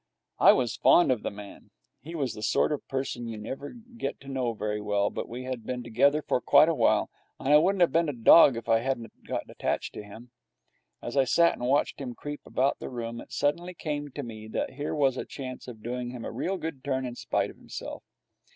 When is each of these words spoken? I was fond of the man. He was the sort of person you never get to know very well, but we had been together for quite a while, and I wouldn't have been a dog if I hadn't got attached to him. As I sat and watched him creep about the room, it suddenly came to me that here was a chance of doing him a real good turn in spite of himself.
I 0.39 0.51
was 0.53 0.77
fond 0.77 1.11
of 1.11 1.21
the 1.21 1.29
man. 1.29 1.69
He 2.01 2.15
was 2.15 2.33
the 2.33 2.41
sort 2.41 2.71
of 2.71 2.87
person 2.87 3.27
you 3.27 3.37
never 3.37 3.69
get 3.69 4.19
to 4.21 4.27
know 4.27 4.51
very 4.53 4.81
well, 4.81 5.11
but 5.11 5.29
we 5.29 5.43
had 5.43 5.63
been 5.63 5.83
together 5.83 6.23
for 6.23 6.41
quite 6.41 6.67
a 6.69 6.73
while, 6.73 7.11
and 7.39 7.49
I 7.49 7.59
wouldn't 7.59 7.81
have 7.81 7.91
been 7.91 8.09
a 8.09 8.13
dog 8.13 8.57
if 8.57 8.67
I 8.67 8.79
hadn't 8.79 9.11
got 9.27 9.47
attached 9.47 9.93
to 9.93 10.01
him. 10.03 10.31
As 11.03 11.15
I 11.15 11.25
sat 11.25 11.53
and 11.53 11.67
watched 11.67 12.01
him 12.01 12.15
creep 12.15 12.41
about 12.47 12.79
the 12.79 12.89
room, 12.89 13.21
it 13.21 13.31
suddenly 13.31 13.75
came 13.75 14.09
to 14.13 14.23
me 14.23 14.47
that 14.47 14.71
here 14.73 14.95
was 14.95 15.17
a 15.17 15.23
chance 15.23 15.67
of 15.67 15.83
doing 15.83 16.09
him 16.09 16.25
a 16.25 16.31
real 16.31 16.57
good 16.57 16.83
turn 16.83 17.05
in 17.05 17.13
spite 17.13 17.51
of 17.51 17.57
himself. 17.57 18.01